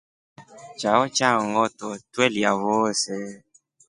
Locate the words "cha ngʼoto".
1.17-1.87